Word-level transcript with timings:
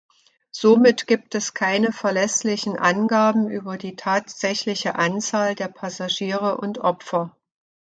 Somit 0.51 1.05
gibt 1.05 1.35
es 1.35 1.53
keine 1.53 1.91
verlässlichen 1.91 2.75
Angaben 2.75 3.47
über 3.51 3.77
die 3.77 3.95
tatsächliche 3.95 4.95
Anzahl 4.95 5.53
der 5.53 5.67
Passagiere 5.67 6.57
und 6.57 6.79
Opfer. 6.79 7.37